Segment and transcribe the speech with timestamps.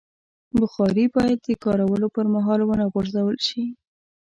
[0.59, 3.63] بخاري باید د کارولو پر مهال ونه غورځول شي.